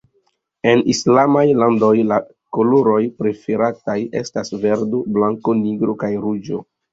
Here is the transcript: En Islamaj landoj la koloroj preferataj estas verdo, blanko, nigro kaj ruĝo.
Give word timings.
En 0.69 0.79
Islamaj 0.93 1.43
landoj 1.63 1.91
la 2.11 2.17
koloroj 2.57 3.01
preferataj 3.19 3.99
estas 4.23 4.51
verdo, 4.65 5.03
blanko, 5.19 5.55
nigro 5.61 5.97
kaj 6.07 6.11
ruĝo. 6.27 6.65